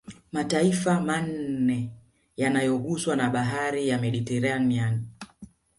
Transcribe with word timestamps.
Mataifa 0.31 0.99
manne 1.01 1.89
yanayoguswa 2.37 3.15
na 3.15 3.29
bahari 3.29 3.87
ya 3.87 3.97
Mediterania 3.99 5.01